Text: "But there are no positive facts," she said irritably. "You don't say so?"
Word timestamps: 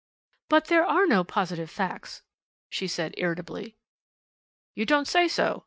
"But 0.49 0.65
there 0.65 0.83
are 0.83 1.05
no 1.05 1.23
positive 1.23 1.69
facts," 1.69 2.23
she 2.71 2.87
said 2.87 3.13
irritably. 3.17 3.75
"You 4.73 4.83
don't 4.83 5.05
say 5.07 5.27
so?" 5.27 5.59